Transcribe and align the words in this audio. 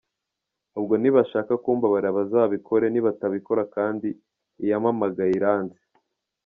Ubwo 0.79 0.93
nibashaka 1.01 1.53
kumbabarira 1.63 2.15
bazabikore, 2.17 2.85
nibatabikora 2.89 3.63
kandi 3.75 4.07
iyampamagaye 4.63 5.31
iranzi. 5.39 5.81